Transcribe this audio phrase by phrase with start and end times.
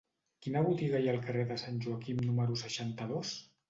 [0.45, 3.41] Quina botiga hi ha al carrer de Sant Joaquim número seixanta-dos?